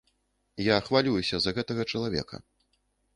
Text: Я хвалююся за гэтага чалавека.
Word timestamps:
Я 0.67 0.77
хвалююся 0.87 1.39
за 1.43 1.53
гэтага 1.57 1.85
чалавека. 1.91 2.41